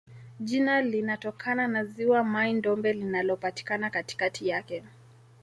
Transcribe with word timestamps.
Jina 0.39 0.81
linatokana 0.81 1.67
na 1.67 1.85
ziwa 1.85 2.23
Mai-Ndombe 2.23 2.93
linalopatikana 2.93 3.89
katikati 3.89 4.47
yake. 4.47 4.83